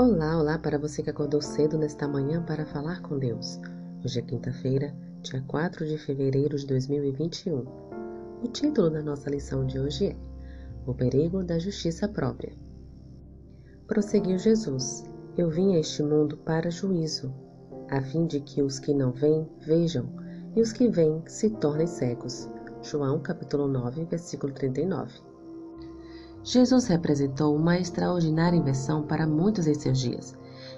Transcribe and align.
Olá, 0.00 0.38
olá 0.38 0.58
para 0.58 0.78
você 0.78 1.02
que 1.02 1.10
acordou 1.10 1.42
cedo 1.42 1.76
nesta 1.76 2.08
manhã 2.08 2.42
para 2.42 2.64
falar 2.64 3.02
com 3.02 3.18
Deus. 3.18 3.60
Hoje 4.02 4.18
é 4.18 4.22
quinta-feira, 4.22 4.96
dia 5.20 5.44
4 5.46 5.86
de 5.86 5.98
fevereiro 5.98 6.56
de 6.56 6.66
2021. 6.66 7.66
O 8.42 8.48
título 8.48 8.88
da 8.88 9.02
nossa 9.02 9.28
lição 9.28 9.66
de 9.66 9.78
hoje 9.78 10.06
é 10.06 10.16
O 10.86 10.94
Perigo 10.94 11.44
da 11.44 11.58
Justiça 11.58 12.08
Própria. 12.08 12.54
Prosseguiu 13.86 14.38
Jesus: 14.38 15.04
Eu 15.36 15.50
vim 15.50 15.74
a 15.74 15.80
este 15.80 16.02
mundo 16.02 16.38
para 16.38 16.70
juízo, 16.70 17.30
a 17.90 18.00
fim 18.00 18.24
de 18.26 18.40
que 18.40 18.62
os 18.62 18.78
que 18.78 18.94
não 18.94 19.12
vêm 19.12 19.46
vejam, 19.60 20.08
e 20.56 20.62
os 20.62 20.72
que 20.72 20.88
vêm 20.88 21.22
se 21.26 21.50
tornem 21.50 21.86
cegos. 21.86 22.48
João 22.80 23.20
capítulo 23.20 23.68
9, 23.68 24.06
versículo 24.06 24.50
39. 24.54 25.29
Jesus 26.42 26.86
representou 26.86 27.54
uma 27.54 27.78
extraordinária 27.78 28.56
inversão 28.56 29.02
para 29.02 29.26
muitos 29.26 29.66
em 29.66 29.74
seus 29.74 29.98
dias. 29.98 30.34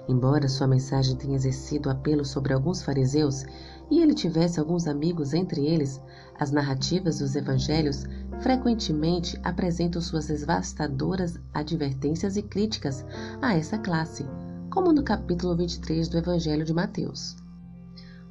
Embora 0.07 0.49
sua 0.49 0.67
mensagem 0.67 1.15
tenha 1.15 1.35
exercido 1.35 1.89
apelo 1.89 2.25
sobre 2.25 2.53
alguns 2.53 2.81
fariseus 2.81 3.45
e 3.89 4.01
ele 4.01 4.13
tivesse 4.13 4.59
alguns 4.59 4.87
amigos 4.87 5.33
entre 5.33 5.65
eles, 5.65 6.01
as 6.37 6.51
narrativas 6.51 7.19
dos 7.19 7.35
evangelhos 7.35 8.03
frequentemente 8.41 9.39
apresentam 9.43 10.01
suas 10.01 10.27
devastadoras 10.27 11.39
advertências 11.53 12.35
e 12.35 12.41
críticas 12.41 13.05
a 13.41 13.55
essa 13.55 13.77
classe, 13.77 14.25
como 14.69 14.91
no 14.91 15.03
capítulo 15.03 15.55
23 15.55 16.09
do 16.09 16.17
Evangelho 16.17 16.65
de 16.65 16.73
Mateus. 16.73 17.37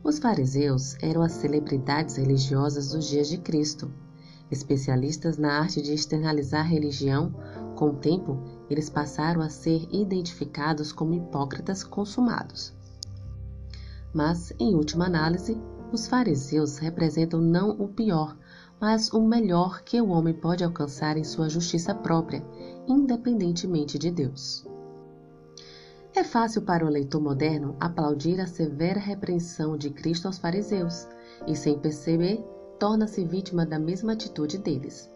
Os 0.04 0.18
fariseus 0.18 0.96
eram 1.00 1.22
as 1.22 1.32
celebridades 1.32 2.16
religiosas 2.16 2.90
dos 2.90 3.06
dias 3.06 3.28
de 3.28 3.38
Cristo 3.38 3.90
Especialistas 4.52 5.38
na 5.38 5.58
arte 5.58 5.80
de 5.80 5.94
externalizar 5.94 6.68
religião, 6.68 7.34
com 7.74 7.88
o 7.88 7.96
tempo 7.96 8.38
eles 8.68 8.90
passaram 8.90 9.40
a 9.40 9.48
ser 9.48 9.88
identificados 9.90 10.92
como 10.92 11.14
hipócritas 11.14 11.82
consumados. 11.82 12.74
Mas, 14.12 14.52
em 14.60 14.74
última 14.74 15.06
análise, 15.06 15.58
os 15.90 16.06
fariseus 16.06 16.76
representam 16.76 17.40
não 17.40 17.70
o 17.70 17.88
pior, 17.88 18.36
mas 18.78 19.10
o 19.10 19.26
melhor 19.26 19.80
que 19.82 19.98
o 19.98 20.10
homem 20.10 20.34
pode 20.34 20.62
alcançar 20.62 21.16
em 21.16 21.24
sua 21.24 21.48
justiça 21.48 21.94
própria, 21.94 22.44
independentemente 22.86 23.98
de 23.98 24.10
Deus. 24.10 24.66
É 26.14 26.22
fácil 26.22 26.60
para 26.60 26.84
o 26.84 26.90
leitor 26.90 27.22
moderno 27.22 27.74
aplaudir 27.80 28.38
a 28.38 28.46
severa 28.46 29.00
repreensão 29.00 29.78
de 29.78 29.88
Cristo 29.88 30.26
aos 30.26 30.36
fariseus 30.36 31.08
e, 31.46 31.56
sem 31.56 31.78
perceber, 31.78 32.44
torna-se 32.78 33.24
vítima 33.24 33.64
da 33.64 33.78
mesma 33.78 34.12
atitude 34.12 34.58
deles. 34.58 35.10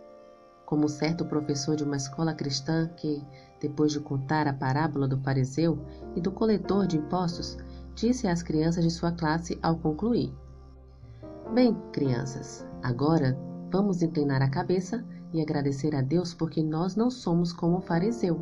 Como 0.64 0.88
certo 0.88 1.24
professor 1.24 1.76
de 1.76 1.84
uma 1.84 1.96
escola 1.96 2.34
cristã 2.34 2.88
que, 2.96 3.24
depois 3.60 3.92
de 3.92 4.00
contar 4.00 4.48
a 4.48 4.52
parábola 4.52 5.06
do 5.06 5.18
fariseu 5.18 5.78
e 6.14 6.20
do 6.20 6.32
coletor 6.32 6.86
de 6.86 6.98
impostos, 6.98 7.56
disse 7.94 8.26
às 8.26 8.42
crianças 8.42 8.84
de 8.84 8.90
sua 8.90 9.12
classe 9.12 9.58
ao 9.62 9.76
concluir: 9.76 10.32
Bem, 11.54 11.76
crianças, 11.92 12.66
agora 12.82 13.38
vamos 13.70 14.02
inclinar 14.02 14.42
a 14.42 14.50
cabeça 14.50 15.04
e 15.32 15.40
agradecer 15.40 15.94
a 15.94 16.02
Deus 16.02 16.34
porque 16.34 16.62
nós 16.62 16.96
não 16.96 17.10
somos 17.10 17.52
como 17.52 17.78
o 17.78 17.80
fariseu. 17.80 18.40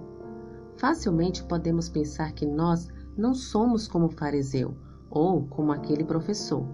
Facilmente 0.77 1.45
podemos 1.45 1.89
pensar 1.89 2.33
que 2.33 2.47
nós 2.47 2.89
não 3.17 3.35
somos 3.35 3.87
como 3.87 4.07
o 4.07 4.11
fariseu 4.11 4.75
ou 5.11 5.47
como 5.47 5.73
aquele 5.73 6.05
professor. 6.05 6.67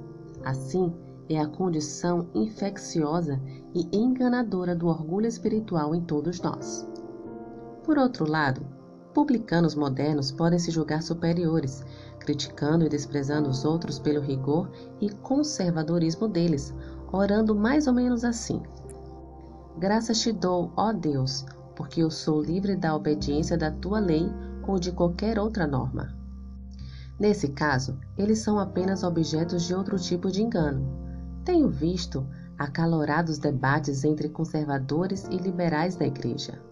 Assim, 0.45 0.93
é 1.31 1.39
a 1.39 1.47
condição 1.47 2.27
infecciosa 2.35 3.41
e 3.73 3.89
enganadora 3.97 4.75
do 4.75 4.89
orgulho 4.89 5.29
espiritual 5.29 5.95
em 5.95 6.01
todos 6.01 6.41
nós. 6.41 6.89
Por 7.85 7.99
outro 7.99 8.29
lado, 8.29 8.67
publicanos 9.15 9.77
modernos 9.77 10.33
podem 10.33 10.59
se 10.59 10.73
julgar 10.73 11.05
superiores, 11.05 11.85
criticando 12.19 12.85
e 12.85 12.89
desprezando 12.89 13.49
os 13.49 13.65
outros 13.65 13.97
pelo 14.01 14.21
rigor 14.21 14.73
e 15.01 15.09
conservadorismo 15.09 16.27
deles, 16.27 16.75
orando 17.13 17.55
mais 17.55 17.87
ou 17.87 17.95
menos 17.95 18.25
assim: 18.25 18.61
Graças 19.79 20.21
te 20.21 20.33
dou, 20.33 20.73
ó 20.77 20.93
Deus, 20.93 21.47
porque 21.77 22.03
eu 22.03 22.11
sou 22.11 22.43
livre 22.43 22.75
da 22.75 22.95
obediência 22.95 23.57
da 23.57 23.71
tua 23.71 24.01
lei 24.01 24.29
ou 24.67 24.81
de 24.81 24.91
qualquer 24.91 25.39
outra 25.39 25.65
norma. 25.65 26.13
Nesse 27.21 27.49
caso, 27.49 27.97
eles 28.19 28.41
são 28.41 28.59
apenas 28.59 29.05
objetos 29.05 29.63
de 29.63 29.75
outro 29.75 29.97
tipo 29.97 30.29
de 30.29 30.43
engano 30.43 31.10
tenho 31.51 31.69
visto 31.69 32.25
acalorados 32.57 33.37
debates 33.37 34.05
entre 34.05 34.29
conservadores 34.29 35.27
e 35.33 35.37
liberais 35.37 35.97
da 35.97 36.07
igreja. 36.07 36.63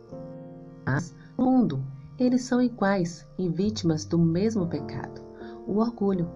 Mas, 0.86 1.12
no 1.36 1.46
mundo, 1.46 1.82
eles 2.16 2.42
são 2.42 2.62
iguais 2.62 3.26
e 3.36 3.48
vítimas 3.48 4.04
do 4.04 4.16
mesmo 4.16 4.68
pecado, 4.68 5.20
o 5.66 5.78
orgulho. 5.78 6.30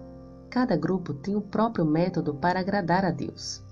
Cada 0.49 0.75
grupo 0.75 1.13
tem 1.13 1.37
o 1.37 1.41
próprio 1.41 1.85
método 1.85 2.33
para 2.33 2.59
agradar 2.59 3.05
a 3.05 3.11
Deus. 3.11 3.63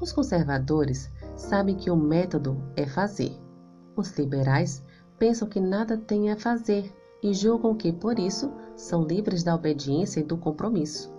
Os 0.00 0.10
conservadores 0.10 1.08
sabem 1.36 1.76
que 1.76 1.88
o 1.88 1.94
método 1.94 2.60
é 2.74 2.86
fazer. 2.86 3.38
Os 3.94 4.18
liberais 4.18 4.82
pensam 5.16 5.46
que 5.46 5.60
nada 5.60 5.96
têm 5.96 6.32
a 6.32 6.36
fazer 6.36 6.92
e 7.22 7.32
julgam 7.32 7.72
que, 7.76 7.92
por 7.92 8.18
isso, 8.18 8.52
são 8.74 9.04
livres 9.04 9.44
da 9.44 9.54
obediência 9.54 10.18
e 10.18 10.24
do 10.24 10.36
compromisso. 10.36 11.15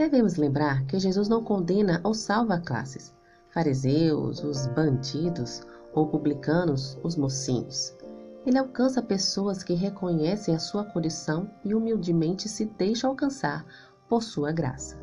Devemos 0.00 0.36
lembrar 0.36 0.86
que 0.86 0.98
Jesus 0.98 1.28
não 1.28 1.44
condena 1.44 2.00
ou 2.02 2.14
salva 2.14 2.58
classes, 2.58 3.14
fariseus, 3.50 4.42
os 4.42 4.66
bandidos 4.68 5.60
ou 5.92 6.06
publicanos, 6.06 6.98
os 7.02 7.16
mocinhos. 7.16 7.94
Ele 8.46 8.56
alcança 8.56 9.02
pessoas 9.02 9.62
que 9.62 9.74
reconhecem 9.74 10.54
a 10.54 10.58
sua 10.58 10.86
condição 10.86 11.50
e 11.62 11.74
humildemente 11.74 12.48
se 12.48 12.64
deixam 12.64 13.10
alcançar 13.10 13.66
por 14.08 14.22
sua 14.22 14.50
graça. 14.52 14.98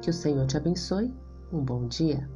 Que 0.00 0.08
o 0.08 0.14
Senhor 0.14 0.46
te 0.46 0.56
abençoe. 0.56 1.12
Um 1.52 1.62
bom 1.62 1.86
dia. 1.86 2.26